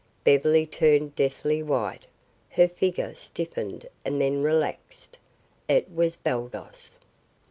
Beverly 0.23 0.65
turned 0.65 1.15
deathly 1.15 1.61
white, 1.61 2.07
her 2.49 2.67
figure 2.67 3.13
stiffened 3.13 3.87
and 4.03 4.19
then 4.19 4.41
relaxed. 4.41 5.19
It 5.67 5.91
was 5.93 6.15
Baldos! 6.15 6.97